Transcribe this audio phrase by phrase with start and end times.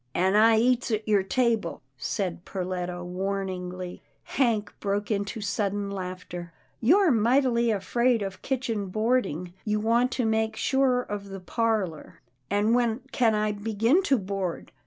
[0.25, 4.01] "An' I eats at your table," said Perletta warn ingly.
[4.23, 10.55] Hank broke into sudden laughter," You're mightily afraid of kitchen boarding, you want to make
[10.55, 12.19] sure of the parlour."
[12.49, 14.71] "An' when can I begin to board?"